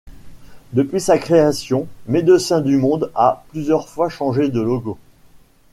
Depuis 0.73 0.99
sa 0.99 1.19
création, 1.19 1.87
Médecins 2.07 2.61
du 2.61 2.77
monde 2.77 3.11
a, 3.13 3.43
plusieurs 3.49 3.87
fois, 3.87 4.09
changé 4.09 4.49
de 4.49 4.59
logo. 4.59 4.97